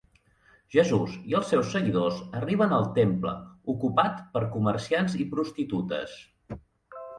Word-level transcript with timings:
Jesús 0.75 1.11
i 1.31 1.35
els 1.39 1.51
seus 1.53 1.69
seguidors 1.73 2.17
arriben 2.39 2.73
al 2.79 2.89
temple, 2.97 3.35
ocupat 3.75 4.19
per 4.33 4.43
comerciants 4.57 5.21
i 5.23 5.29
prostitutes. 5.37 6.19